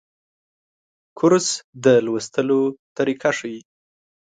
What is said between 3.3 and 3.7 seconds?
ښيي.